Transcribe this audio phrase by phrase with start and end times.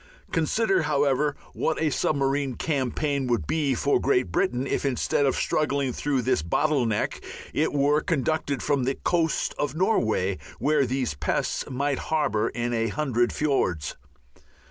[0.31, 5.93] Consider, however, what a submarine campaign would be for Great Britain if instead of struggling
[5.93, 7.21] through this bottle neck
[7.53, 12.87] it were conducted from the coast of Norway, where these pests might harbour in a
[12.87, 13.95] hundred fiords.